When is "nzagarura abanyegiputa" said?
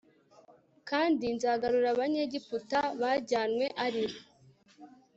1.35-2.79